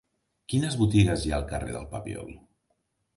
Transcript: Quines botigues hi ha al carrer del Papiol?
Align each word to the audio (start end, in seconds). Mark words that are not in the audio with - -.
Quines 0.53 0.77
botigues 0.79 1.25
hi 1.27 1.33
ha 1.33 1.35
al 1.39 1.45
carrer 1.51 1.75
del 1.75 1.85
Papiol? 1.91 2.33